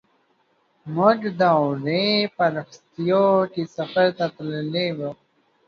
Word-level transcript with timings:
موږ 0.95 1.19
د 1.39 1.41
اوړي 1.59 2.07
په 2.35 2.43
رخصتیو 2.55 3.27
کې 3.53 3.63
سفر 3.75 4.07
ته 4.17 4.25
تللي 4.35 4.87
وو. 4.97 5.09